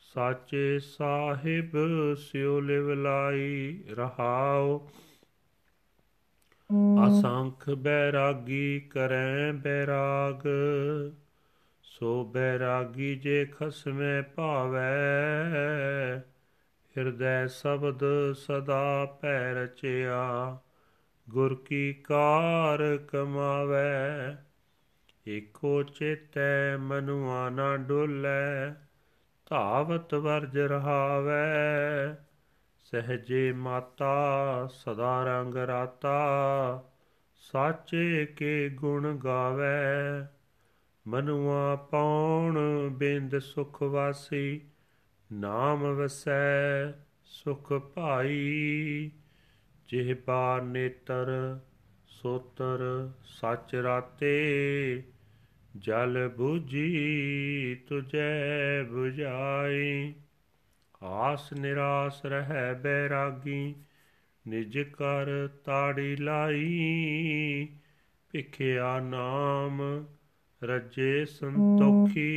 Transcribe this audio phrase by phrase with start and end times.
[0.00, 1.76] ਸਾਚੇ ਸਾਹਿਬ
[2.18, 4.88] ਸਿਉ ਲਿਵ ਲਾਈ ਰਹਾਉ।
[7.06, 10.42] ਅਸੰਖ ਬੈਰਾਗੀ ਕਰੈ ਬੈਰਾਗ,
[11.82, 14.90] ਸੋ ਬੈਰਾਗੀ ਜੇ ਖਸਮੈ ਭਾਵੈ,
[16.96, 18.04] ਹਿਰਦੈ ਸ਼ਬਦ
[18.36, 20.58] ਸਦਾ ਭੈ ਰਚਿਆ।
[21.30, 24.36] ਗੁਰ ਕੀ ਕਾਰ ਕਮਾਵੇ,
[25.26, 28.72] ਏਕੋ ਚੇਤੈ ਮਨੁਆ ਨਾ ਡੋਲੇ,
[29.50, 32.14] ਧਾਵਤ ਵਰਜ ਰਹਾਵੇ।
[32.78, 34.14] ਸਹਜੇ ਮਾਤਾ
[34.72, 36.20] ਸਦਾ ਰੰਗ ਰਾਤਾ,
[37.36, 40.26] ਸਾਚੇ ਕੇ ਗੁਣ ਗਾਵੇ।
[41.06, 44.60] ਮਨੁਆ ਪੌਣ ਬਿੰਦ ਸੁਖ ਵਾਸੀ,
[45.32, 46.90] ਨਾਮ ਵਸੈ
[47.24, 49.10] ਸੁਖ ਭਾਈ।
[49.90, 51.58] ਜਿਹ ਪਾਰ ਨੇਤਰ,
[52.06, 55.02] ਸੋਤਰ, ਸੱਚ ਰਾਤੇ,
[55.76, 60.14] ਜਲ 부ਜੀ ਤੁਜੈ 부ਜਾਈ
[61.02, 63.74] ਆਸ ਨਿਰਾਸ ਰਹਿ ਬੈਰਾਗੀ,
[64.48, 67.68] ਨਿਜ ਕਰ ਤਾੜੀ ਲਾਈ।
[68.32, 70.06] ਭਿਖਿਆ ਨਾਮ
[70.64, 72.30] ਰਜੇ ਸੰਤੋਖੀ,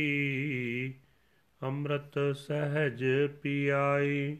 [1.62, 3.04] ਅੰਮ੍ਰਿਤ ਸਹਿਜ
[3.42, 4.36] ਪੀਆਈ।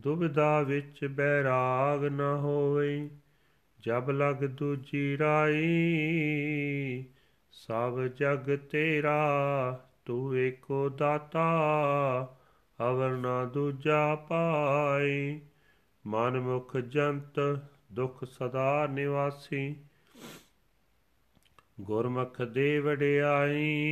[0.00, 3.10] ਦੁਬਿਧਾ ਵਿੱਚ ਬੈਰਾਗ ਨ ਹੋਵੇ
[3.80, 7.04] ਜਬ ਲਗ ਦੂਜੀ ਰਾਈ,
[7.52, 9.20] ਸਭ ਜਗ ਤੇਰਾ,
[10.04, 12.36] ਤੂੰ ਏਕੋ ਦਾਤਾ
[12.80, 15.40] ਅਵਰ ਨਾ ਦੂਜਾ ਪਾਈ।
[16.06, 17.60] ਮਨ ਮੁਖ ਜੰਤ,
[17.92, 19.76] ਦੁਖ ਸਦਾ ਨਿਵਾਸੀ,
[21.80, 23.82] ਗੁਰਮੁਖ ਦੇ ਵਡਿਆਈ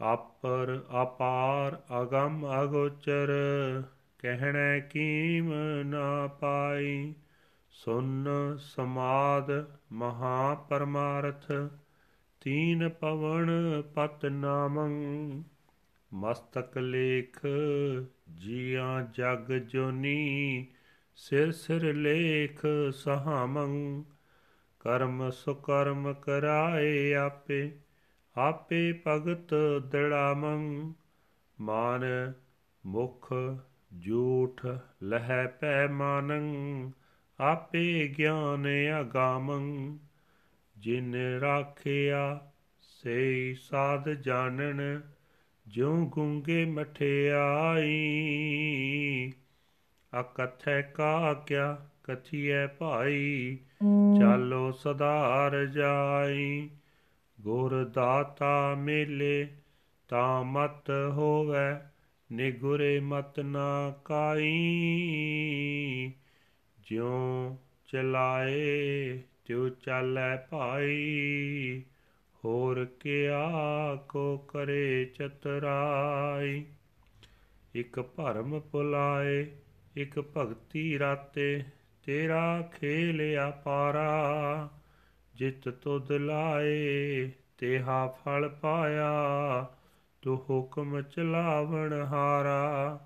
[0.00, 3.32] ਆਪਰ ਅਪਾਰ ਅਗੰਮ ਅਗੋਚਰ,
[4.18, 7.14] ਕਹਿਣੈ ਕੀਮ ਨਾ ਪਾਈ।
[7.70, 11.52] ਸੁਨ ਸਮਾਦ ਮਹਾ ਪਰਮਾਰਥ
[12.40, 15.02] ਤੀਨ ਪਵਨ ਪਤ ਨਾਮੰ।
[16.14, 17.40] ਮਸਤਕ ਲੇਖ
[18.34, 20.66] ਜੀਆਂ ਜਗ ਜੋਨੀ,
[21.16, 24.04] ਸਿਰ ਸਿਰ ਲੇਖ ਸਹਾਮੰ।
[24.80, 27.72] ਕਰਮ ਸੁਕਰਮ ਕਰਾਏ ਆਪੇ।
[28.36, 29.54] ਆਪੇ ਭਗਤ
[29.90, 30.92] ਦੜਾਮੰ
[31.60, 32.32] ਮਾਨ
[32.86, 33.32] ਮੁਖ
[34.06, 34.66] ਝੂਠ
[35.02, 36.90] ਲਹਿ ਪੈ ਮਾਨੰ
[37.40, 38.66] ਆਪੇ ਗਿਆਨ
[39.00, 39.98] ਅਗਾਮੰ
[40.78, 45.00] ਜਿਨ ਰਾਖਿਆ ਸੇ ਸਾਧ ਜਾਣਨ
[45.66, 47.86] ਜਿਉ ਗੁੰਗੇ ਮਠਿਆਈ
[50.20, 53.58] ਅਕਥੈ ਕਾ ਕਿਆ ਕਥੀਐ ਭਾਈ
[54.20, 56.70] ਚਾਲੋ ਸਦਾਰ ਜਾਈ।
[57.46, 59.48] ਗੁਰ ਦਾਤਾ ਮੇਲੇ,
[60.08, 61.88] ਤਾਂ ਮਤ ਹੋਵੇ,
[62.32, 64.62] ਨਿਗੁਰੇ ਮਤ ਨਾ ਕਾਈ।
[66.78, 67.56] ਜਿਉ
[67.86, 71.82] ਚਲਾਏ, ਤਿਉ ਚਾਲੈ ਭਾਈ।
[72.44, 73.50] ਹੋਰ ਕਿਆ
[74.08, 76.64] ਕੋ ਕਰੇ ਚਤਰਾਈ।
[77.74, 79.46] ਇਕ ਭਰਮ ਪੁਲਾਏ,
[79.96, 81.62] ਇਕ ਭਗਤੀ ਰਾਤੇ,
[82.04, 84.68] ਤੇਰਾ ਖੇਲ ਆਪਾਰਾ
[85.36, 89.10] ਜਿਤ ਤੁਧ ਲਾਏ ਤੇਹਾ ਫਲ ਪਾਇਆ
[90.22, 92.98] ਤੂੰ ਹੁਕਮ ਚਲਾਵਣ ਹਾਰਾ।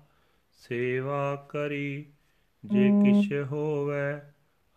[0.51, 2.05] ਸੇਵਾ ਕਰੀ
[2.63, 4.19] ਜੇ ਕਿਛ ਹੋਵੇ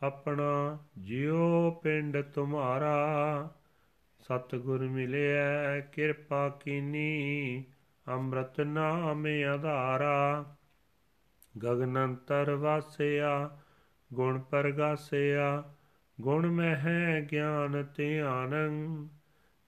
[0.02, 3.48] ਆਪਣਾ ਜਿਉ ਪਿੰਡ ਤੁਮਾਰਾ।
[4.20, 7.64] ਸਤਿਗੁਰ ਮਿਲਿਆ ਕਿਰਪਾ ਕੀਨੀ
[8.06, 10.44] ਅੰਮ੍ਰਿਤ ਨਾਮ ਆਧਾਰਾ
[11.54, 13.58] ਗਗਨੰਤਰ ਵਾਸਿਆ
[14.12, 15.62] ਗੁਣ ਪ੍ਰਗਾਸਿਆ
[16.20, 19.08] ਗੁਣ ਮਹਿ ਗਿਆਨ ਧਿਆਨੰ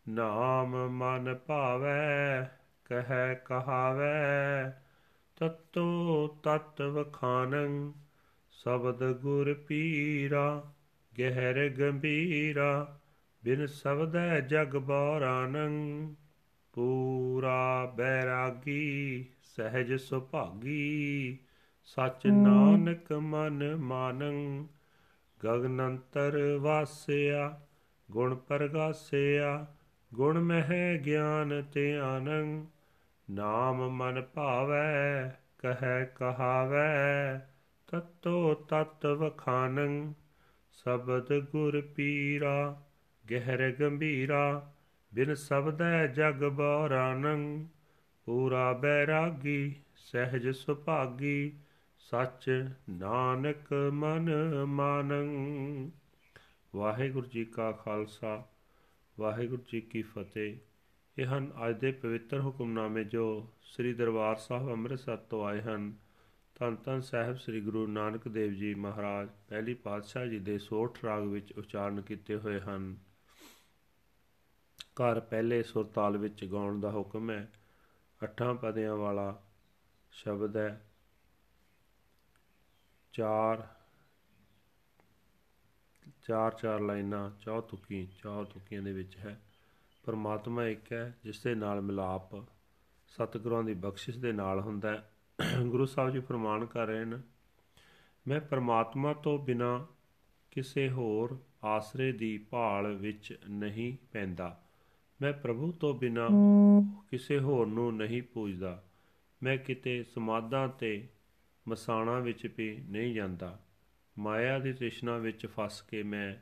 [0.09, 2.43] ਨਾਮ ਮਨ ਭਾਵੈ
[2.85, 4.71] ਕਹਿ ਕਹਾਵੈ।
[5.37, 7.93] ਤਤੋ ਤਤ ਵਖਾਨੰ
[8.51, 10.73] ਸ਼ਬਦ ਗੁਰ ਪੀਰਾ
[11.19, 12.99] ਗਹਿਰ ਗੰਭੀਰਾ
[13.45, 16.15] ਬਿਨ ਸਬਦੈ ਜਗ ਬੌਰਾਨੰ।
[16.73, 21.39] ਪੂਰਾ ਬੈਰਾਗੀ ਸਹਿਜ ਸੁਭਾਗੀ
[21.85, 24.67] ਸਚ ਨਾਨਕ ਮਨ ਮਾਨੰ।
[25.45, 27.61] ਗਗਨੰਤਰ ਵਾਸਿਆ,
[28.11, 29.67] ਗੁਣ ਪ੍ਰਗਾਸਿਆ,
[30.15, 32.67] ਗੁਣ ਮਹਿ ਗਿਆਨ ਧਿਆਨੰ
[33.31, 35.29] ਨਾਮ ਮਨ ਭਾਵੈ,
[35.59, 37.39] ਕਹਿ ਕਹਾਵੈ,
[37.87, 40.13] ਤਤੋ ਤਤ ਵਖਾਨੰ,
[40.73, 42.83] ਸ਼ਬਦ ਗੁਰ ਪੀਰਾ,
[43.31, 44.73] ਗਹਿਰ ਗੰਭੀਰਾ,
[45.15, 47.67] ਬਿਨ ਸਬਦੈ ਜਗ ਬੌਰਾਨੰ,
[48.25, 51.53] ਪੂਰਾ ਬੈਰਾਗੀ, ਸਹਿਜ ਸੁਭਾਗੀ
[52.07, 54.31] ਸਚ ਨਾਨਕ ਮਨ
[54.65, 55.91] ਮਾਨੰ।
[56.77, 58.45] ਵਾਹਿਗੁਰੂ ਜੀ ਕਾ ਖਾਲਸਾ,
[59.21, 60.57] ਵਾਹਿਗੁਰੂ ਜੀ ਕੀ ਫਤਿਹ।
[61.19, 65.95] ਇਹ ਹਨ ਅੱਜ ਦੇ ਪਵਿੱਤਰ ਹੁਕਮਨਾਮੇ ਜੋ ਸ੍ਰੀ ਦਰਬਾਰ ਸਾਹਿਬ ਅੰਮ੍ਰਿਤਸਰ ਤੋਂ ਆਏ ਹਨ।
[66.59, 71.23] ਧੰਨ ਧੰਨ ਸਾਹਿਬ ਸ੍ਰੀ ਗੁਰੂ ਨਾਨਕ ਦੇਵ ਜੀ ਮਹਾਰਾਜ ਪਹਿਲੀ ਪਾਤਸ਼ਾਹ ਜੀ ਦੇ ਸੋਠ ਰਾਗ
[71.23, 72.97] ਵਿੱਚ ਉਚਾਰਨ ਕੀਤੇ ਹੋਏ ਹਨ।
[74.83, 77.53] ਘਰ ਪਹਿਲੇ ਸੁਰ ਤਾਲ ਵਿੱਚ ਗਾਉਣ ਦਾ ਹੁਕਮ ਹੈ।
[78.23, 79.43] ਅੱਠਾਂ ਪਦਿਆਂ ਵਾਲਾ
[80.13, 80.83] ਸ਼ਬਦ ਹੈ
[83.17, 83.69] ਚਾਰ
[86.23, 89.43] ਚਾਰ ਚਾਰ ਲਾਈਨਾਂ ਚੌ ਤੁਕੀ ਚੌ ਤੁਕੀਆਂ ਦੇ ਵਿੱਚ ਹੈ।
[90.07, 92.37] ਪਰਮਾਤਮਾ ਇੱਕ ਹੈ, ਜਿਸ ਦੇ ਨਾਲ ਮਿਲਾਪ
[93.09, 95.11] ਸਤਿਗੁਰਾਂ ਦੀ ਬਖਸ਼ਿਸ਼ ਦੇ ਨਾਲ ਹੁੰਦਾ ਹੈ।
[95.63, 97.17] ਗੁਰੂ ਸਾਹਿਬ ਜੀ ਫਰਮਾਨ ਕਰ ਰਹੇ ਨੇ
[98.29, 99.87] ਮੈਂ ਪਰਮਾਤਮਾ ਤੋਂ ਬਿਨਾ
[100.51, 104.63] ਕਿਸੇ ਹੋਰ ਆਸਰੇ ਦੀ ਭਾਲ ਵਿੱਚ ਨਹੀਂ ਪੈਂਦਾ।
[105.23, 106.29] ਮੈਂ ਪ੍ਰਭੂ ਤੋਂ ਬਿਨਾ
[107.11, 108.85] ਕਿਸੇ ਹੋਰ ਨੂੰ ਨਹੀਂ ਪੂਜਦਾ।
[109.43, 111.09] ਮੈਂ ਕਿਤੇ ਸਮਾਧਾਂ ਤੇ
[111.69, 113.59] ਮਸਾਣਾ ਵਿੱਚ ਵੀ ਨਹੀਂ ਜਾਂਦਾ।
[114.19, 116.35] ਮਾਇਆ ਦੀ ਤ੍ਰਿਸ਼ਨਾ ਵਿੱਚ ਫਸ ਕੇ ਮੈਂ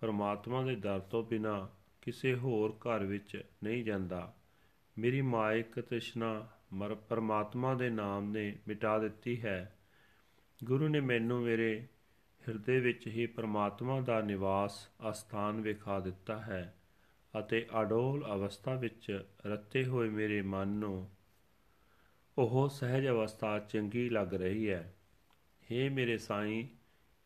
[0.00, 1.68] ਪਰਮਾਤਮਾ ਦੇ ਦਰ ਤੋਂ ਬਿਨਾ
[2.02, 4.34] ਕਿਸੇ ਹੋਰ ਘਰ ਵਿੱਚ ਨਹੀਂ ਜਾਂਦਾ।
[4.98, 9.78] ਮੇਰੀ ਮਾਇਕ ਤ੍ਰਿਸ਼ਨਾ ਮਰ, ਪਰਮਾਤਮਾ ਦੇ ਨਾਮ ਨੇ ਮਿਟਾ ਦਿੱਤੀ ਹੈ।
[10.64, 11.86] ਗੁਰੂ ਨੇ ਮੈਨੂੰ ਮੇਰੇ
[12.48, 16.76] ਹਿਰਦੇ ਵਿੱਚ ਹੀ ਪਰਮਾਤਮਾ ਦਾ ਨਿਵਾਸ ਅਸਥਾਨ ਵਿਖਾ ਦਿੱਤਾ ਹੈ
[17.38, 21.10] ਅਤੇ ਅਡੋਲ ਅਵਸਥਾ ਵਿੱਚ ਰੱਤੇ ਹੋਏ ਮੇਰੇ ਮਨ ਨੂੰ
[22.38, 24.94] ਉਹ ਸਹਿਜ ਅਵਸਥਾ ਚੰਗੀ ਲੱਗ ਰਹੀ ਹੈ।
[25.62, 26.64] हे ਮੇਰੇ ਸਾਈਂ,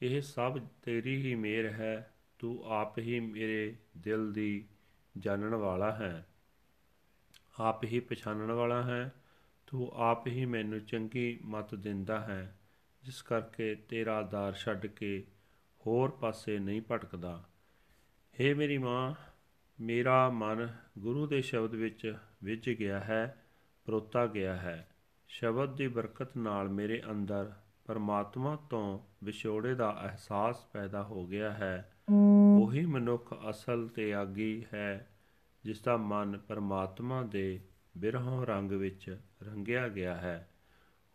[0.03, 4.65] ਇਹ ਸਭ ਤੇਰੀ ਹੀ ਮਿਹਰ ਹੈ। ਤੂੰ ਆਪ ਹੀ ਮੇਰੇ ਦਿਲ ਦੀ
[5.19, 6.27] ਜਾਣਨ ਵਾਲਾ ਹੈ।
[7.61, 9.13] ਆਪ ਹੀ ਪਛਾਣਨ ਵਾਲਾ ਹੈ।
[9.67, 12.59] ਤੂੰ ਆਪ ਹੀ ਮੈਨੂੰ ਚੰਗੀ ਮਤ ਦਿੰਦਾ ਹੈ।
[13.05, 15.25] ਜਿਸ ਕਰਕੇ ਤੇਰਾ ਆਧਾਰ ਛੱਡ ਕੇ
[15.87, 17.45] ਹੋਰ ਪਾਸੇ ਨਹੀਂ ਭਟਕਦਾ।
[18.41, 19.15] हे ਮੇਰੀ ਮਾਂ,
[19.81, 22.15] ਮੇਰਾ ਮਨ ਗੁਰੂ ਦੇ ਸ਼ਬਦ ਵਿੱਚ
[22.45, 23.47] ਵਿਝ ਗਿਆ ਹੈ,
[23.85, 24.89] ਪਰੋਤਾ ਗਿਆ ਹੈ।
[25.29, 27.53] ਸ਼ਬਦ ਦੀ ਬਰਕਤ ਨਾਲ ਮੇਰੇ ਅੰਦਰ
[27.85, 31.93] ਪਰਮਾਤਮਾ ਤੋਂ ਵਿਛੋੜੇ ਦਾ ਅਹਿਸਾਸ ਪੈਦਾ ਹੋ ਗਿਆ ਹੈ।
[32.59, 35.11] ਉਹੀ ਮਨੁੱਖ ਅਸਲ ਤੇ ਆਗੀ ਹੈ
[35.65, 37.61] ਜਿਸ ਦਾ ਮਨ ਪਰਮਾਤਮਾ ਦੇ
[37.99, 40.49] ਬਿਰਹੋਂ ਰੰਗ ਵਿੱਚ ਰੰਗਿਆ ਗਿਆ ਹੈ।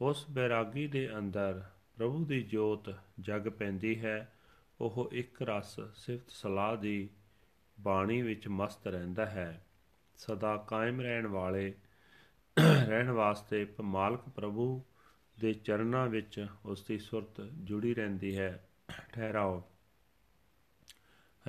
[0.02, 1.64] ਉਸ ਬੈਰਾਗੀ ਦੇ ਅੰਦਰ
[1.96, 4.34] ਪ੍ਰਭੂ ਦੀ ਜੋਤ ਜਗ ਪੈਂਦੀ ਹੈ।
[4.82, 7.10] ਉਹ ਇੱਕ ਰਸ ਸਿਫਤ ਸਲਾਹ ਦੀ
[7.80, 9.66] ਬਾਣੀ ਵਿੱਚ ਮਸਤ ਰਹਿੰਦਾ ਹੈ।
[10.16, 11.74] ਸਦਾ ਕਾਇਮ ਰਹਿਣ ਵਾਲੇ
[12.60, 14.84] ਰਹਿਣ ਵਾਸਤੇ ਮਾਲਕ ਪ੍ਰਭੂ
[15.40, 18.70] ਦੇ ਚਰਨਾਂ ਵਿੱਚ ਉਸ ਦੀ ਸੁਰਤ ਜੁੜੀ ਰਹਿੰਦੀ ਹੈ।
[19.14, 19.64] ਠਹਿਰਾਓ।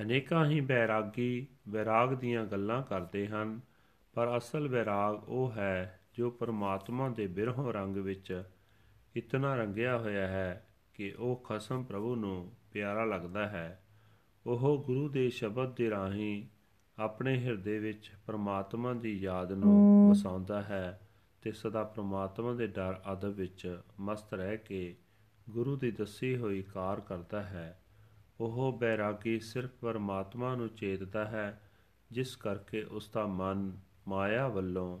[0.01, 3.61] ਅਨੇਕਾਂ ਹੀ ਬੈਰਾਗੀ ਵਿਰਾਗ ਦੀਆਂ ਗੱਲਾਂ ਕਰਦੇ ਹਨ,
[4.13, 8.43] ਪਰ ਅਸਲ ਵਿਰਾਗ ਉਹ ਹੈ ਜੋ ਪਰਮਾਤਮਾ ਦੇ ਬਿਰਹੋਂ ਰੰਗ ਵਿੱਚ
[9.15, 13.83] ਇਤਨਾ ਰੰਗਿਆ ਹੋਇਆ ਹੈ ਕਿ ਉਹ ਖਸਮ ਪ੍ਰਭੂ ਨੂੰ ਪਿਆਰਾ ਲੱਗਦਾ ਹੈ।
[14.45, 16.45] ਉਹ ਗੁਰੂ ਦੇ ਸ਼ਬਦ ਦੇ ਰਾਹੀਂ
[16.99, 21.09] ਆਪਣੇ ਹਿਰਦੇ ਵਿੱਚ ਪਰਮਾਤਮਾ ਦੀ ਯਾਦ ਨੂੰ ਵਸਾਉਂਦਾ ਹੈ
[21.41, 24.95] ਤੇ ਸਦਾ ਪ੍ਰਮਾਤਮਾ ਦੇ ਡਰ ਅਦਬ ਵਿੱਚ ਮਸਤ ਰਹਿ ਕੇ
[25.49, 27.83] ਗੁਰੂ ਦੀ ਦੱਸੀ ਹੋਈ ਕਾਰ ਕਰਦਾ ਹੈ।
[28.39, 31.61] ਉਹ ਬੈਰਾਗੀ ਸਿਰਫ ਪਰਮਾਤਮਾ ਨੂੰ ਚੇਤਦਾ ਹੈ,
[32.11, 34.99] ਜਿਸ ਕਰਕੇ ਉਸ ਦਾ ਮਨ ਮਾਇਆ ਵੱਲੋਂ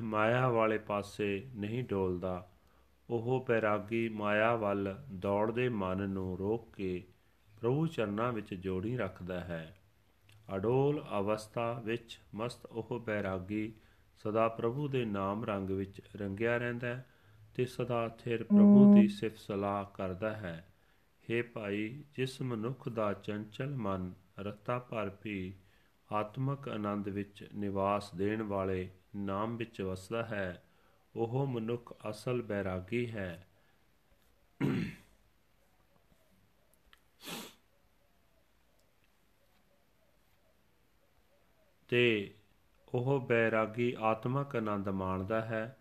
[0.00, 2.50] ਮਾਇਆ ਵਾਲੇ ਪਾਸੇ ਨਹੀਂ ਡੋਲਦਾ।
[3.10, 7.04] ਉਹ ਬੈਰਾਗੀ ਮਾਇਆ ਵੱਲ ਦੌੜਦੇ ਮਨ ਨੂੰ ਰੋਕ ਕੇ
[7.60, 9.76] ਪ੍ਰਭੂ ਚਰਨਾਂ ਵਿੱਚ ਜੋੜੀ ਰੱਖਦਾ ਹੈ।
[10.56, 13.72] ਅਡੋਲ ਅਵਸਥਾ ਵਿੱਚ ਮਸਤ ਉਹ ਬੈਰਾਗੀ
[14.16, 17.06] ਸਦਾ ਪ੍ਰਭੂ ਦੇ ਨਾਮ ਰੰਗ ਵਿੱਚ ਰੰਗਿਆ ਰਹਿੰਦਾ ਹੈ
[17.54, 20.72] ਤੇ ਸਦਾ ਥਿਰ ਪ੍ਰਭੂ ਦੀ ਸਿਫਤ ਸਲਾਹ ਕਰਦਾ ਹੈ।
[21.24, 25.54] हे ਭਾਈ ਜਿਸ ਮਨੁੱਖ ਦਾ ਚੰਚਲ ਮਨ ਰਤਾ ਭਰ ਵੀ
[26.12, 30.62] ਆਤਮਕ ਆਨੰਦ ਵਿੱਚ ਨਿਵਾਸ ਦੇਣ ਵਾਲੇ ਨਾਮ ਵਿੱਚ ਵਸਦਾ ਹੈ
[31.16, 33.46] ਉਹ ਮਨੁੱਖ ਅਸਲ ਬੈਰਾਗੀ ਹੈ।
[41.88, 42.34] ਤੇ
[42.94, 45.76] ਉਹ ਬੈਰਾਗੀ ਆਤਮਕ ਆਨੰਦ ਮਾਣਦਾ ਹੈ।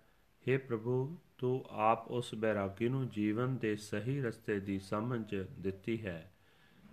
[0.48, 6.34] हे ਪ੍ਰਭੂ, ਤੂੰ ਆਪ ਉਸ ਬੈਰਾਗੀ ਨੂੰ ਜੀਵਨ ਦੇ ਸਹੀ ਰਸਤੇ ਦੀ ਸਮਝ ਦਿੱਤੀ ਹੈ,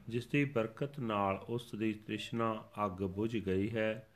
[0.09, 4.09] ਜਿਸ ਦੀ ਬਰਕਤ ਨਾਲ ਉਸ ਦੀ ਤ੍ਰਿਸ਼ਨਾ ਅੱਗ ਬੁਝ ਗਈ ਹੈ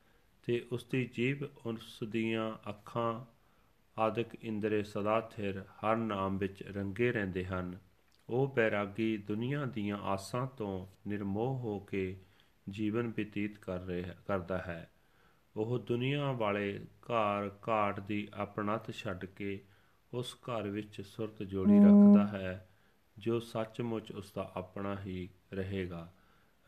[0.43, 3.25] ਤੇ ਉਸ ਦੀ ਜੀਭ ਉਸ ਦੀਆਂ ਅੱਖਾਂ
[3.99, 7.79] ਆਦਿਕ ਇੰਦਰੇ ਸਦਾ ਥਿਰ ਹਰ ਨਾਮ ਵਿੱਚ ਰੰਗੇ ਰਹਿੰਦੇ ਹਨ।
[8.29, 12.17] ਉਹ ਬੈਰਾਗੀ ਦੁਨੀਆ ਦੀਆਂ ਆਸਾਂ ਤੋਂ ਨਿਰਮੋਹ ਹੋ ਕੇ
[12.71, 14.91] ਜੀਵਨ ਬਤੀਤ ਕਰ ਰਿਹਾ ਕਰਦਾ ਹੈ।
[15.57, 19.61] ਉਹ ਦੁਨੀਆ ਵਾਲੇ ਘਰ ਘਾਟ ਦੀ ਆਪਣਤ ਛੱਡ ਕੇ
[20.15, 22.69] ਉਸ ਘਰ ਵਿੱਚ ਸੁਰਤ ਜੋੜੀ ਰੱਖਦਾ ਹੈ
[23.19, 26.13] ਜੋ ਸੱਚਮੁੱਚ ਉਸ ਦਾ ਆਪਣਾ ਹੀ ਰਹੇਗਾ।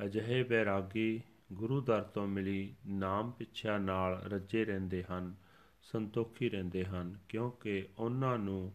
[0.04, 1.20] ਅਜਿਹੇ ਬੈਰਾਗੀ
[1.52, 5.34] ਗੁਰੂ ਦਰ ਤੋਂ ਮਿਲੀ ਨਾਮ ਪਿੱਛਾ ਨਾਲ ਰੱਜੇ ਰਹਿੰਦੇ ਹਨ
[5.82, 8.72] ਸੰਤੋਖੀ ਰਹਿੰਦੇ ਹਨ ਕਿਉਂਕਿ ਉਹਨਾਂ ਨੂੰ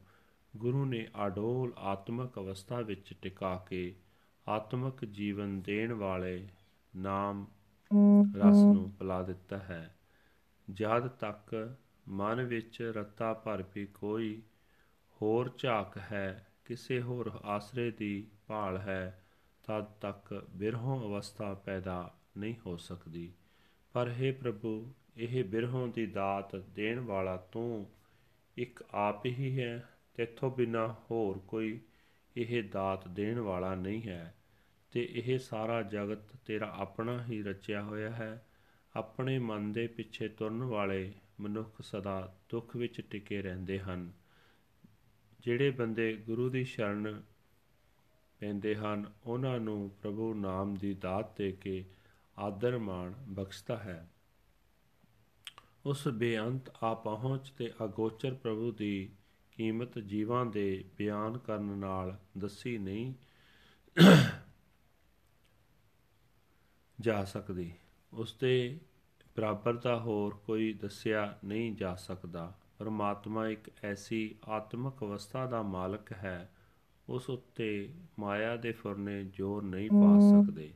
[0.57, 3.95] ਗੁਰੂ ਨੇ ਆਡੋਲ ਆਤਮਿਕ ਅਵਸਥਾ ਵਿੱਚ ਟਿਕਾ ਕੇ
[4.47, 6.47] ਆਤਮਿਕ ਜੀਵਨ ਦੇਣ ਵਾਲੇ
[6.95, 7.47] ਨਾਮ
[8.35, 9.95] ਰਸ ਨੂੰ ਪਿਲਾ ਦਿੱਤਾ ਹੈ।
[10.71, 11.75] ਜਦ ਤੱਕ
[12.07, 14.41] ਮਨ ਵਿੱਚ ਰਤਾ ਭਰ ਵੀ ਕੋਈ
[15.21, 19.23] ਹੋਰ ਝਾਕ ਹੈ, ਕਿਸੇ ਹੋਰ ਆਸਰੇ ਦੀ ਭਾਲ ਹੈ,
[19.63, 23.33] ਤਦ ਤੱਕ ਬਿਰਹੋਂ ਅਵਸਥਾ ਪੈਦਾ ਨਹੀਂ ਹੋ ਸਕਦੀ।
[23.93, 27.89] ਪਰ हे ਪ੍ਰਭੂ, ਇਹ ਬਿਰਹੋਂ ਦੀ ਦਾਤ ਦੇਣ ਵਾਲਾ ਤੂੰ
[28.57, 31.79] ਇੱਕ ਆਪ ਹੀ ਹੈ, ਤੇਥੋਂ ਬਿਨਾ ਹੋਰ ਕੋਈ
[32.37, 34.35] ਇਹ ਦਾਤ ਦੇਣ ਵਾਲਾ ਨਹੀਂ ਹੈ।
[34.91, 38.47] ਤੇ ਇਹ ਸਾਰਾ ਜਗਤ ਤੇਰਾ ਆਪਣਾ ਹੀ ਰਚਿਆ ਹੋਇਆ ਹੈ।
[38.95, 44.11] ਆਪਣੇ ਮਨ ਦੇ ਪਿੱਛੇ ਤੁਰਨ ਵਾਲੇ ਮਨੁੱਖ ਸਦਾ ਦੁੱਖ ਵਿੱਚ ਟਿਕੇ ਰਹਿੰਦੇ ਹਨ।
[45.39, 47.23] ਜਿਹੜੇ ਬੰਦੇ ਗੁਰੂ ਦੀ ਸ਼ਰਨ
[48.39, 51.85] ਪੈਂਦੇ ਹਨ, ਉਹਨਾਂ ਨੂੰ ਪ੍ਰਭੂ ਨਾਮ ਦੀ ਦਾਤ ਦੇ ਕੇ
[52.39, 54.11] ਆਦਰ ਮਾਣ ਬਖਸ਼ਦਾ ਹੈ।
[55.85, 59.09] ਉਸ ਬੇਅੰਤ ਆ ਪਹੁੰਚ ਤੇ ਅਗੋਚਰ ਪ੍ਰਭੂ ਦੀ
[59.51, 63.13] ਕੀਮਤ ਜੀਵਾਂ ਦੇ ਬਿਆਨ ਕਰਨ ਨਾਲ ਦੱਸੀ ਨਹੀਂ
[67.01, 67.71] ਜਾ ਸਕਦੀ।
[68.13, 68.79] ਉਸ ਦੇ
[69.37, 76.11] ਬਰਾਬਰ ਦਾ ਹੋਰ ਕੋਈ ਦੱਸਿਆ ਨਹੀਂ ਜਾ ਸਕਦਾ। ਪਰਮਾਤਮਾ ਇੱਕ ਐਸੀ ਆਤਮਿਕ ਅਵਸਥਾ ਦਾ ਮਾਲਕ
[76.11, 76.51] ਹੈ
[77.09, 80.73] ਉਸ ਉੱਤੇ ਮਾਇਆ ਦੇ ਫੁਰਨੇ ਜ਼ੋਰ ਨਹੀਂ ਪਾ ਸਕਦੇ।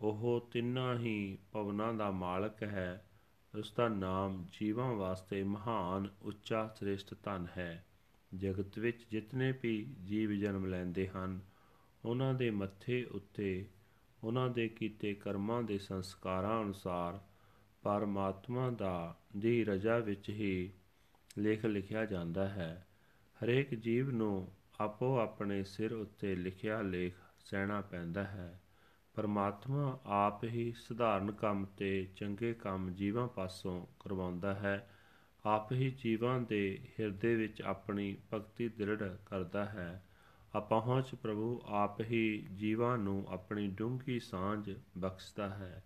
[0.00, 3.10] ਉਹ ਤਿੰਨਾਂ ਹੀ ਪਵਨਾਂ ਦਾ ਮਾਲਕ ਹੈ।
[3.58, 7.86] ਉਸ ਦਾ ਨਾਮ ਜੀਵਾਂ ਵਾਸਤੇ ਮਹਾਨ ਉੱਚਾ ਸ੍ਰੇਸ਼ਟ ਧਨ ਹੈ।
[8.36, 11.40] ਜਗਤ ਵਿੱਚ ਜਿਤਨੇ ਵੀ ਜੀਵ ਜਨਮ ਲੈਂਦੇ ਹਨ
[12.04, 13.66] ਉਹਨਾਂ ਦੇ ਮੱਥੇ ਉੱਤੇ
[14.24, 17.20] ਉਹਨਾਂ ਦੇ ਕੀਤੇ ਕਰਮਾਂ ਦੇ ਸੰਸਕਾਰਾਂ ਅਨੁਸਾਰ
[17.82, 20.70] ਪਰਮਾਤਮਾ ਦਾ ਦੀ ਰਜਾ ਵਿੱਚ ਹੀ
[21.38, 22.86] ਲੇਖ ਲਿਖਿਆ ਜਾਂਦਾ ਹੈ।
[23.44, 27.14] ਹਰੇਕ ਜੀਵ ਨੂੰ ਆਪੋ ਆਪਣੇ ਸਿਰ ਉੱਤੇ ਲਿਖਿਆ ਲੇਖ
[27.44, 28.62] ਸਹਿਣਾ ਪੈਂਦਾ ਹੈ।
[29.14, 34.90] ਪਰਮਾਤਮਾ ਆਪ ਹੀ ਸਧਾਰਨ ਕੰਮ ਤੇ ਚੰਗੇ ਕੰਮ ਜੀਵਾਂ ਪਾਸੋਂ ਕਰਵਾਉਂਦਾ ਹੈ।
[35.46, 40.03] ਆਪ ਹੀ ਜੀਵਾਂ ਦੇ ਹਿਰਦੇ ਵਿੱਚ ਆਪਣੀ ਭਗਤੀ ਦ੍ਰਿੜ ਕਰਦਾ ਹੈ।
[40.54, 45.84] ਆਪਹੁੰਚ ਪ੍ਰਭੂ ਆਪ ਹੀ ਜੀਵਾਂ ਨੂੰ ਆਪਣੀ ਡੂੰਘੀ ਸਾਂਝ ਬਖਸ਼ਦਾ ਹੈ।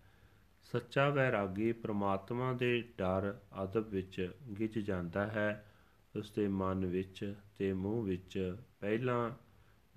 [0.61, 5.71] ਸੱਚਾ ਵੈਰਾਗੀ ਪ੍ਰਮਾਤਮਾ ਦੇ ਡਰ ਅਦਬ ਵਿੱਚ ਗਿਜ ਜਾਂਦਾ ਹੈ।
[6.15, 9.31] ਉਸ ਦੇ ਮਨ ਵਿੱਚ ਤੇ ਮੂੰਹ ਵਿੱਚ ਪਹਿਲਾਂ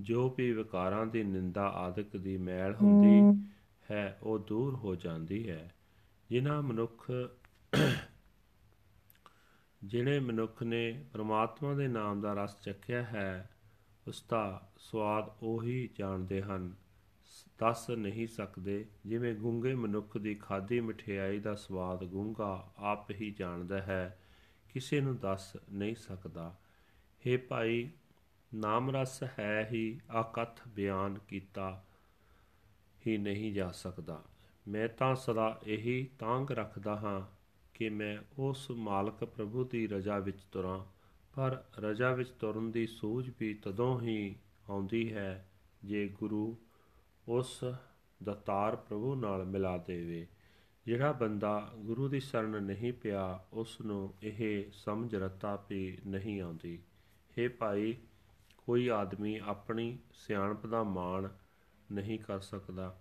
[0.00, 3.40] ਜੋ ਵੀ ਵਿਕਾਰਾਂ ਦੀ ਨਿੰਦਾ ਆਦਿਕ ਦੀ ਮੈਲ ਹੁੰਦੀ
[3.90, 5.74] ਹੈ। ਉਹ ਦੂਰ ਹੋ ਜਾਂਦੀ ਹੈ।
[6.30, 7.10] ਜਿਨ੍ਹਾਂ ਮਨੁੱਖ
[9.84, 13.48] ਜਿਹੜੇ ਮਨੁੱਖ ਨੇ ਪ੍ਰਮਾਤਮਾ ਦੇ ਨਾਮ ਦਾ ਰਸ ਚੱਖਿਆ ਹੈ
[14.08, 16.74] ਉਸ ਦਾ ਸਵਾਦ ਉਹੀ ਜਾਣਦੇ ਹਨ।
[17.58, 23.82] ਦੱਸ ਨਹੀਂ ਸਕਦੇ ਜਿਵੇਂ ਗੂੰਗੇ ਮਨੁੱਖ ਦੀ ਖਾਦੀ ਮਠਿਆਈ ਦਾ ਸਵਾਦ ਗੂੰਗਾ ਆਪ ਹੀ ਜਾਣਦਾ
[23.82, 24.18] ਹੈ,
[24.72, 26.56] ਕਿਸੇ ਨੂੰ ਦੱਸ ਨਹੀਂ ਸਕਦਾ।
[27.26, 27.90] हे ਭਾਈ
[28.54, 31.84] ਨਾਮ ਰਸ ਹੈ ਹੀ ਆਕਥ ਬਿਆਨ ਕੀਤਾ
[33.06, 34.24] ਹੀ ਨਹੀਂ ਜਾ ਸਕਦਾ।
[34.68, 37.36] ਮੈਂ ਤਾਂ ਸਦਾ ਇਹੀ ਤਾਂਗ ਰੱਖਦਾ ਹਾਂ
[37.74, 40.84] ਕਿ ਮੈਂ ਉਸ ਮਾਲਕ ਪ੍ਰਭੂ ਦੀ ਰਜਾ ਵਿੱਚ ਤੁਰਾਂ।
[41.34, 44.36] ਪਰ ਰਜਾ ਵਿੱਚ ਤੁਰਨ ਦੀ ਸੂਝ ਵੀ ਤਦੋਂ ਹੀ
[44.70, 45.48] ਆਉਂਦੀ ਹੈ
[45.84, 46.56] ਜੇ ਗੁਰੂ
[47.28, 47.64] ਉਸ
[48.22, 50.26] ਦਤਾਰ ਪ੍ਰਭੂ ਨਾਲ ਮਿਲਾ ਦੇਵੇ।
[50.86, 56.78] ਜਿਹੜਾ ਬੰਦਾ ਗੁਰੂ ਦੀ ਸ਼ਰਨ ਨਹੀਂ ਪਿਆ ਉਸ ਨੂੰ ਇਹ ਸਮਝ ਰਤਾ ਵੀ ਨਹੀਂ ਆਉਂਦੀ।
[57.38, 57.96] हे ਭਾਈ,
[58.66, 61.28] ਕੋਈ ਆਦਮੀ ਆਪਣੀ ਸਿਆਣਪ ਦਾ ਮਾਣ
[61.92, 63.00] ਨਹੀਂ ਕਰ ਸਕਦਾ।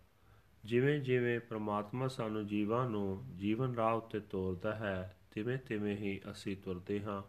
[0.65, 6.57] ਜਿਵੇਂ ਜਿਵੇਂ ਪ੍ਰਮਾਤਮਾ ਸਾਨੂੰ ਜੀਵਾਂ ਨੂੰ ਜੀਵਨ ਰਾਹ ਉੱਤੇ ਤੋਰਦਾ ਹੈ, ਤਿਵੇਂ ਤਿਵੇਂ ਹੀ ਅਸੀਂ
[6.57, 7.23] ਤੁਰਦੇ ਹਾਂ।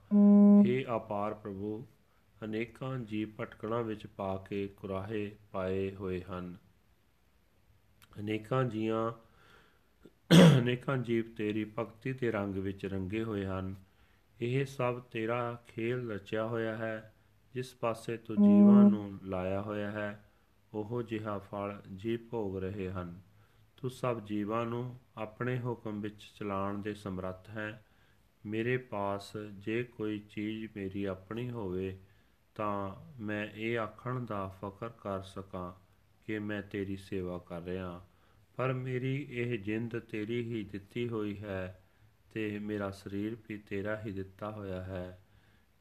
[0.67, 1.87] हे ਅਪਾਰ ਪ੍ਰਭੂ
[2.45, 6.57] ਅਨੇਕਾਂ ਜੀਵ ਭਟਕਣਾ ਵਿੱਚ ਪਾ ਕੇ ਕੁਰਾਹੇ ਪਾਏ ਹੋਏ ਹਨ।
[8.21, 9.13] ਅਨੇਕਾਂ ਜੀਆਂ
[10.59, 13.75] ਅਨੇਕਾਂ ਜੀਵ ਤੇਰੀ ਭਗਤੀ ਦੇ ਰੰਗ ਵਿੱਚ ਰੰਗੇ ਹੋਏ ਹਨ।
[14.41, 17.15] ਇਹ ਸਭ ਤੇਰਾ ਖੇਲ ਰਚਿਆ ਹੋਇਆ ਹੈ
[17.55, 20.31] ਜਿਸ ਪਾਸੇ ਤੂੰ ਜੀਵਾਂ ਨੂੰ ਲਾਇਆ ਹੋਇਆ ਹੈ
[20.73, 23.21] ਉਹ ਜਿਹਾ ਫਲ ਜੀ ਭੋਗ ਰਹੇ ਹਨ।
[23.77, 27.85] ਤੂੰ ਸਭ ਜੀਵਾਂ ਨੂੰ ਆਪਣੇ ਹੁਕਮ ਵਿੱਚ ਚਲਾਉਣ ਦੇ ਸਮਰੱਥ ਹੈ।
[28.47, 31.99] ਮੇਰੇ ਪਾਸ ਜੇ ਕੋਈ ਚੀਜ਼ ਮੇਰੀ ਆਪਣੀ ਹੋਵੇ
[32.55, 35.73] ਤਾਂ ਮੈਂ ਇਹ ਆਖਣ ਦਾ ਫਕਰ ਕਰ ਸਕਾਂ
[36.27, 38.07] ਕਿ ਮੈਂ ਤੇਰੀ ਸੇਵਾ ਕਰ ਰਿਹਾ
[38.57, 41.85] ਪਰ ਮੇਰੀ ਇਹ ਜਿੰਦ ਤੇਰੀ ਹੀ ਦਿੱਤੀ ਹੋਈ ਹੈ
[42.35, 45.25] ਤੇ ਮੇਰਾ ਸਰੀਰ ਵੀ ਤੇਰਾ ਹੀ ਦਿੱਤਾ ਹੋਇਆ ਹੈ।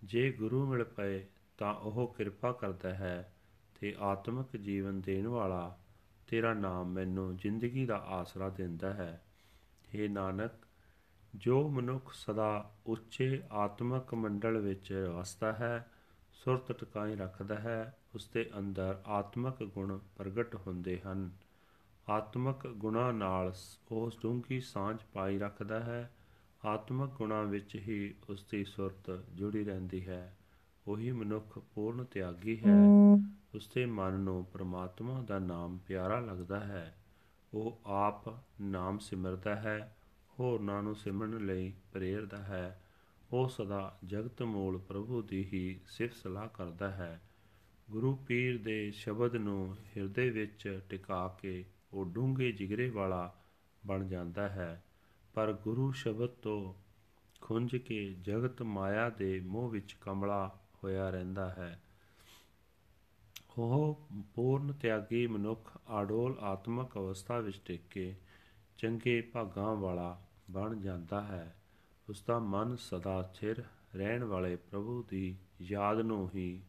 [0.03, 1.25] ਜੇ ਗੁਰੂ ਮਿਲ ਪਏ
[1.57, 3.33] ਤਾਂ ਉਹ ਕਿਰਪਾ ਕਰਦਾ ਹੈ
[3.79, 5.79] ਤੇ ਆਤਮਿਕ ਜੀਵਨ ਦੇਣ ਵਾਲਾ
[6.27, 9.21] ਤੇਰਾ ਨਾਮ ਮੈਨੂੰ ਜ਼ਿੰਦਗੀ ਦਾ ਆਸਰਾ ਦਿੰਦਾ ਹੈ।
[9.95, 10.51] हे ਨਾਨਕ
[11.35, 15.91] ਜੋ ਮਨੁੱਖ ਸਦਾ ਉੱਚੇ ਆਤਮਿਕ ਮੰਡਲ ਵਿੱਚ ਵਸਦਾ ਹੈ,
[16.33, 21.31] ਸੁਰਤ ਟਿਕਾਈ ਰੱਖਦਾ ਹੈ ਉਸ ਦੇ ਅੰਦਰ ਆਤਮਿਕ ਗੁਣ ਪ੍ਰਗਟ ਹੁੰਦੇ ਹਨ।
[22.09, 23.53] ਆਤਮਿਕ ਗੁਣਾਂ ਨਾਲ
[23.91, 26.11] ਉਹ ਡੂੰਘੀ ਸਾਂਝ ਪਾਈ ਰੱਖਦਾ ਹੈ।
[26.65, 30.37] ਆਤਮਿਕ ਗੁਣਾਂ ਵਿੱਚ ਹੀ ਉਸ ਦੀ ਸੁਰਤ ਜੁੜੀ ਰਹਿੰਦੀ ਹੈ।
[30.87, 32.85] ਉਹੀ ਮਨੁੱਖ ਪੂਰਨ ਤਿਆਗੀ ਹੈ।
[33.55, 36.97] ਉਸ ਦੇ ਮਨ ਨੂੰ ਪ੍ਰਮਾਤਮਾ ਦਾ ਨਾਮ ਪਿਆਰਾ ਲੱਗਦਾ ਹੈ।
[37.53, 39.95] ਉਹ ਆਪ ਨਾਮ ਸਿਮਰਦਾ ਹੈ।
[40.39, 42.81] ਹੋਰਨਾਂ ਨੂੰ ਸਿਮਰਨ ਲਈ ਪ੍ਰੇਰਦਾ ਹੈ।
[43.31, 47.21] ਉਹ ਸਦਾ ਜਗਤ ਮੂਲ ਪ੍ਰਭੂ ਦੀ ਹੀ ਸਿਫਤ ਸਲਾਹ ਕਰਦਾ ਹੈ।
[47.91, 53.35] ਗੁਰੂ ਪੀਰ ਦੇ ਸ਼ਬਦ ਨੂੰ ਹਿਰਦੇ ਵਿੱਚ ਟਿਕਾ ਕੇ ਉਹ ਡੂੰਘੇ ਜਿਗਰੇ ਵਾਲਾ
[53.85, 54.83] ਬਣ ਜਾਂਦਾ ਹੈ।
[55.33, 56.73] ਪਰ ਗੁਰੂ ਸ਼ਬਦ ਤੋਂ
[57.41, 61.81] ਖੁੰਝ ਕੇ ਜਗਤ ਮਾਇਆ ਦੇ ਮੋਹ ਵਿੱਚ ਕਮਲਾ ਹੋਇਆ ਰਹਿੰਦਾ ਹੈ।
[63.57, 68.15] ਉਹ ਪੂਰਨ ਤਿਆਗੀ ਮਨੁੱਖ ਆਡੋਲ ਆਤਮਕ ਅਵਸਥਾ ਵਿੱਚ ਟਿਕ ਕੇ
[68.81, 70.21] ਚੰਗੇ ਭਾਗਾਂ ਵਾਲਾ
[70.51, 71.55] ਬਣ ਜਾਂਦਾ ਹੈ
[72.09, 73.63] ਉਸ ਦਾ ਮਨ ਸਦਾ ਸਥਿਰ
[73.95, 76.63] ਰਹਿਣ ਵਾਲੇ ਪ੍ਰਭੂ ਦੀ ਯਾਦ ਨੂੰ ਹੀ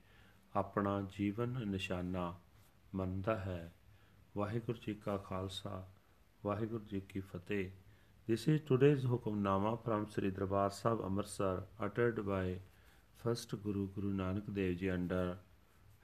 [0.56, 2.40] ਆਪਣਾ ਜੀਵਨ ਨਿਸ਼ਾਨਾ
[2.94, 3.72] ਮੰਨਦਾ ਹੈ
[4.36, 5.88] ਵਾਹਿਗੁਰੂ ਜੀ ਕਾ ਖਾਲਸਾ
[6.44, 7.70] ਵਾਹਿਗੁਰੂ ਜੀ ਕੀ ਫਤਿਹ
[8.30, 12.58] This is today's Hukamnama from Sri Darbar Sahib Amritsar uttered by
[13.24, 15.38] first Guru Guru Nanak Dev Ji under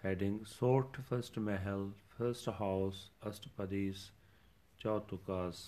[0.05, 1.85] heading Sort First Mahal
[2.17, 4.09] First House Ashtapadis
[4.85, 5.63] Chautukas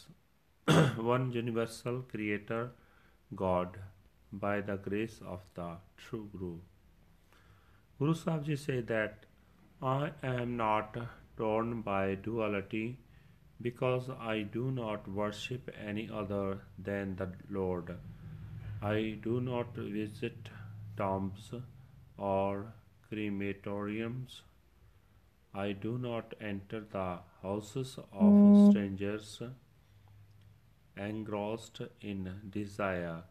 [0.97, 2.71] One Universal Creator
[3.35, 3.79] God
[4.33, 6.59] by the grace of the True Guru
[7.99, 9.25] Guru Sahib Ji say that
[9.83, 10.97] I am not
[11.37, 12.99] torn by duality
[13.61, 17.95] because I do not worship any other than the Lord.
[18.81, 20.51] I do not visit
[20.97, 21.51] tombs
[22.17, 22.75] or
[23.11, 24.43] crematoriums.
[25.53, 28.71] I do not enter the houses of mm.
[28.71, 29.43] strangers
[30.97, 33.23] engrossed in desire.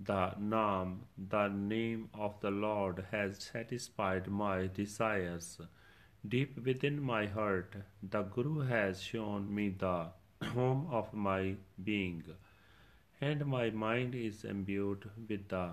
[0.00, 5.60] The Naam, the name of the Lord, has satisfied my desires.
[6.26, 10.08] Deep within my heart, the Guru has shown me the
[10.54, 12.24] home of my being,
[13.20, 15.70] and my mind is imbued with the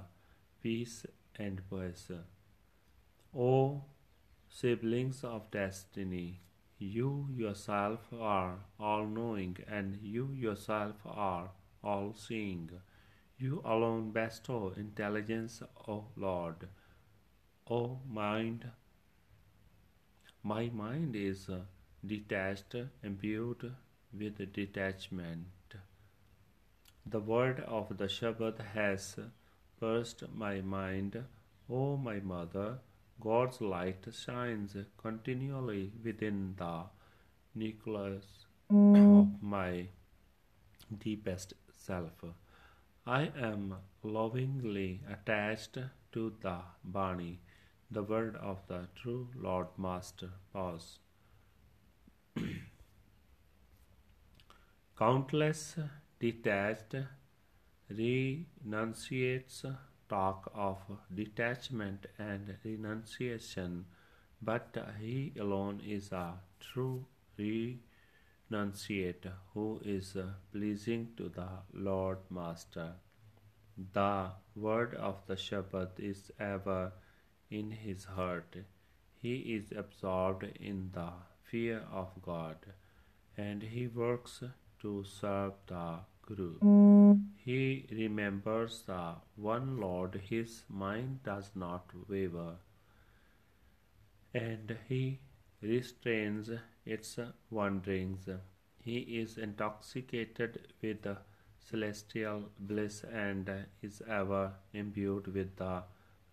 [0.62, 2.12] peace and bliss.
[3.36, 3.84] O
[4.50, 6.42] siblings of destiny,
[6.80, 11.52] you yourself are all knowing, and you yourself are
[11.84, 12.72] all seeing.
[13.38, 16.68] You alone bestow intelligence, O Lord.
[17.70, 18.72] O mind,
[20.42, 21.50] my mind is
[22.06, 23.72] detached, imbued
[24.18, 25.48] with detachment.
[27.06, 29.18] The word of the Shabad has
[29.80, 31.24] burst my mind.
[31.70, 32.80] O my mother,
[33.20, 36.84] God's light shines continually within the
[37.54, 38.26] nucleus
[38.70, 39.88] of my
[40.98, 42.24] deepest self.
[43.06, 45.78] I am lovingly attached
[46.14, 47.40] to the Bani
[47.92, 50.30] the word of the true Lord Master.
[50.54, 51.00] Pause.
[54.98, 55.76] Countless
[56.20, 56.96] detached
[57.90, 59.66] renunciates
[60.10, 60.78] talk of
[61.14, 63.86] detachment and renunciation,
[64.42, 67.06] but he alone is a true
[67.38, 70.18] renunciate who is
[70.52, 72.94] pleasing to the Lord Master.
[73.94, 76.92] The word of the Shabbat is ever
[77.50, 78.56] in his heart.
[79.22, 81.12] He is absorbed in the
[81.44, 82.58] fear of God
[83.38, 84.44] and he works
[84.82, 86.60] to serve the Guru.
[87.50, 92.58] He remembers the one Lord, his mind does not waver,
[94.36, 95.20] and he
[95.60, 96.52] restrains
[96.86, 97.18] its
[97.50, 98.30] wanderings.
[98.84, 101.08] He is intoxicated with
[101.58, 103.50] celestial bliss and
[103.82, 105.82] is ever imbued with the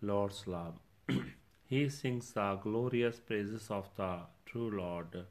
[0.01, 0.75] Lord's love.
[1.65, 5.25] he sings the glorious praises of the true Lord.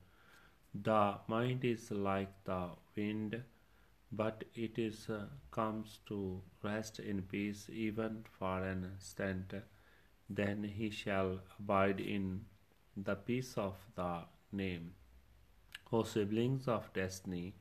[0.74, 3.44] The mind is like the wind,
[4.12, 9.54] but it is uh, comes to rest in peace even for an instant.
[10.28, 12.46] Then he shall abide in
[12.96, 14.94] the peace of the name.
[15.92, 17.54] O siblings of destiny,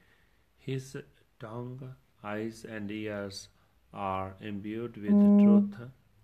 [0.58, 0.98] his
[1.40, 3.50] tongue, eyes, and ears
[3.94, 5.76] are imbued with truth.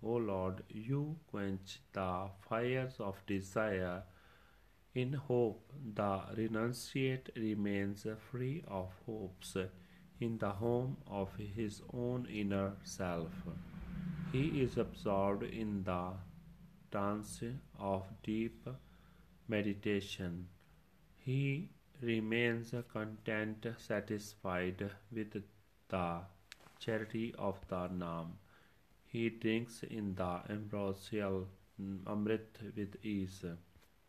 [0.02, 4.02] O Lord, you quench the fires of desire.
[4.94, 9.56] In hope, the renunciate remains free of hopes.
[10.22, 13.32] In the home of his own inner self.
[14.30, 16.12] He is absorbed in the
[16.90, 17.42] trance
[17.78, 18.68] of deep
[19.48, 20.48] meditation.
[21.18, 25.42] He remains content, satisfied with
[25.88, 26.20] the
[26.78, 28.38] charity of the Nam.
[29.06, 31.48] He drinks in the ambrosial
[32.06, 33.44] Amrit with ease.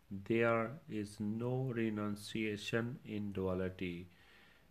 [0.09, 4.07] There is no renunciation in duality.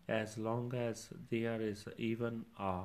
[0.09, 2.85] As long as there is even a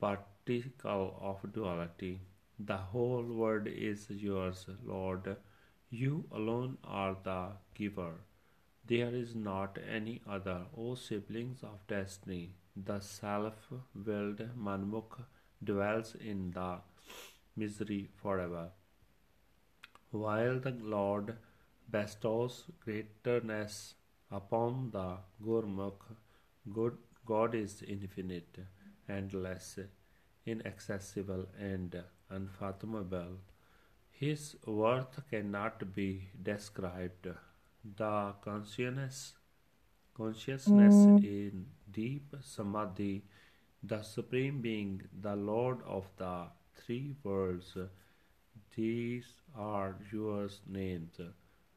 [0.00, 2.20] particle of duality,
[2.58, 5.36] the whole world is yours, Lord.
[5.90, 8.14] You alone are the giver.
[8.86, 12.54] There is not any other, O siblings of destiny.
[12.76, 15.24] The self willed Manmukh
[15.64, 16.78] dwells in the
[17.56, 18.70] misery forever.
[20.10, 21.36] While the Lord
[21.90, 23.95] bestows greatness
[24.30, 26.02] upon the Gurmukh,
[26.72, 28.58] good God is infinite,
[29.08, 29.78] endless,
[30.44, 33.38] inaccessible, and unfathomable.
[34.10, 37.28] His worth cannot be described.
[37.96, 39.34] The consciousness,
[40.14, 41.24] consciousness mm.
[41.24, 43.24] in deep samadhi,
[43.82, 47.76] the Supreme Being, the Lord of the three worlds,
[48.74, 51.20] these are yours names,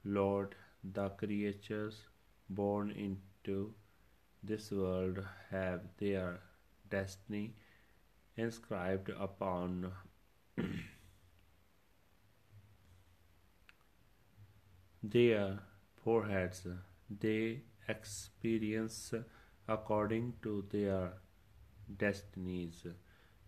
[0.04, 0.56] Lord.
[0.84, 2.02] The creatures
[2.50, 3.74] born into
[4.44, 6.40] this world have their
[6.90, 7.54] destiny
[8.36, 9.92] inscribed upon
[15.04, 15.60] their
[16.04, 16.68] foreheads.
[17.10, 19.14] They experience
[19.68, 21.14] according to their
[21.98, 22.86] destinies.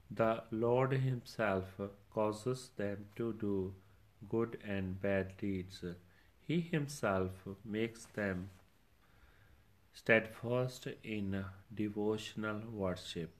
[0.09, 1.79] The Lord Himself
[2.13, 3.73] causes them to do
[4.29, 5.83] good and bad deeds.
[6.41, 7.31] He Himself
[7.63, 8.49] makes them
[10.03, 13.31] steadfast in devotional worship.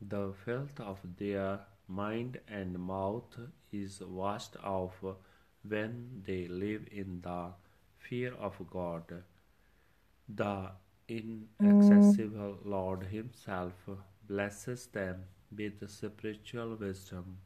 [0.00, 3.36] The filth of their mind and mouth
[3.72, 5.02] is washed off
[5.62, 7.52] when they live in the
[7.98, 9.22] fear of God.
[10.28, 10.70] The
[11.08, 13.74] inaccessible Lord Himself
[14.28, 17.38] blesses them with spiritual wisdom.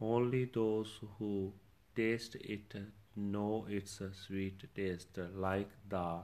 [0.00, 1.52] Only those who
[1.94, 2.74] taste it
[3.14, 6.22] know its sweet taste, like the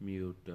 [0.00, 0.50] mute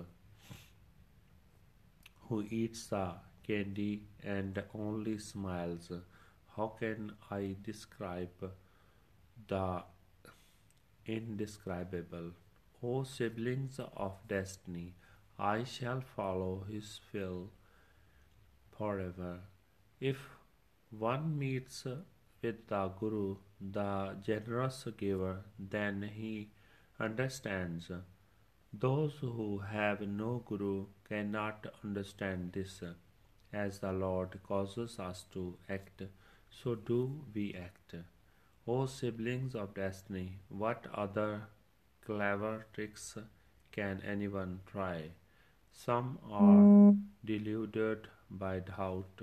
[2.27, 3.13] who eats the
[3.45, 5.91] candy and only smiles.
[6.55, 8.51] How can I describe
[9.47, 9.83] the
[11.05, 12.31] indescribable?
[12.83, 14.93] O siblings of destiny,
[15.39, 17.49] I shall follow his will
[18.77, 19.39] forever.
[19.99, 20.17] If
[20.91, 21.85] one meets
[22.41, 26.49] with the Guru, the generous giver, then he
[26.99, 27.91] understands.
[28.79, 32.83] Those who have no Guru cannot understand this.
[33.53, 36.01] As the Lord causes us to act,
[36.49, 37.95] so do we act.
[38.67, 41.43] O siblings of destiny, what other
[42.05, 43.17] clever tricks
[43.71, 45.11] can anyone try?
[45.71, 49.21] Some are deluded by doubt,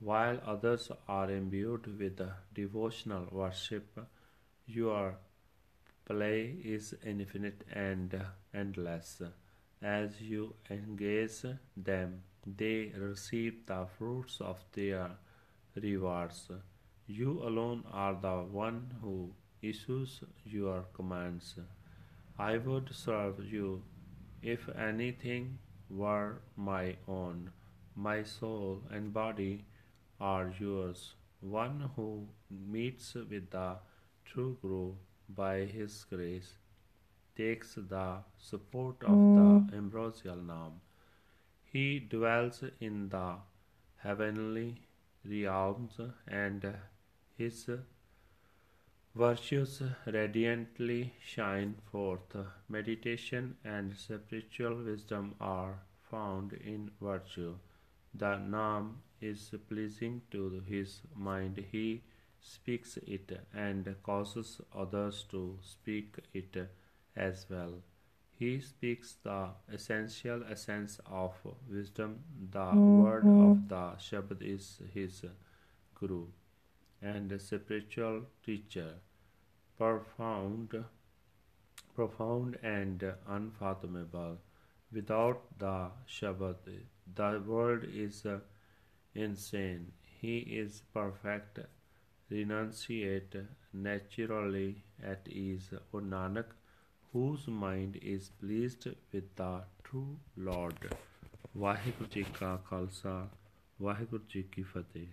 [0.00, 2.20] while others are imbued with
[2.52, 4.00] devotional worship.
[4.66, 5.18] Your
[6.06, 8.20] play is infinite and
[8.52, 9.22] endless.
[9.82, 11.44] As you engage
[11.76, 15.10] them, they receive the fruits of their
[15.74, 16.48] rewards.
[17.06, 21.54] You alone are the one who issues your commands.
[22.38, 23.82] I would serve you
[24.42, 27.50] if anything were my own.
[27.94, 29.64] My soul and body
[30.20, 31.14] are yours.
[31.40, 33.76] One who meets with the
[34.24, 34.94] true Guru
[35.28, 36.54] by his grace
[37.36, 39.74] takes the support of the hmm.
[39.74, 40.80] ambrosial Nam.
[41.64, 43.36] He dwells in the
[43.96, 44.82] heavenly
[45.24, 46.74] realms and
[47.36, 47.68] his
[49.14, 52.36] virtues radiantly shine forth.
[52.68, 55.78] Meditation and spiritual wisdom are
[56.10, 57.54] found in virtue.
[58.14, 61.64] The Nam is pleasing to his mind.
[61.72, 62.02] He
[62.46, 66.56] speaks it and causes others to speak it
[67.16, 67.74] as well.
[68.38, 71.32] He speaks the essential essence of
[71.70, 72.20] wisdom.
[72.52, 75.24] The word of the Shabad is his
[75.94, 76.26] Guru
[77.00, 78.94] and spiritual teacher,
[79.78, 80.84] profound,
[81.94, 84.38] profound and unfathomable.
[84.92, 86.56] Without the Shabad,
[87.14, 88.26] the world is
[89.14, 89.92] insane.
[90.20, 91.58] He is perfect,
[92.33, 95.73] renunciate, naturally at ease.
[95.93, 96.55] O Nanak,
[97.13, 100.17] whose mind is pleased with the true
[100.49, 100.89] Lord.
[101.57, 103.29] Waheguru ji ਕਾ ਖਾਲਸਾ
[103.81, 105.07] ਵਾਹਿਗੁਰੂ ਜੀ ਕੀ ਫਤਿਹ